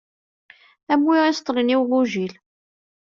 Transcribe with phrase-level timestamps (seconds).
[0.93, 2.33] Am wi iseṭṭlen i ugujil.